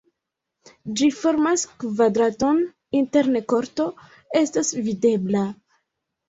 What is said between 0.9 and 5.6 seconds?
Ĝi formas kvadraton, interne korto estas videbla.